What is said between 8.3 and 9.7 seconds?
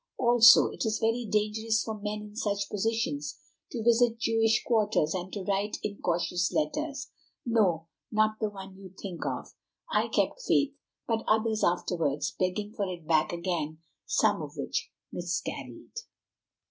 the one you think of;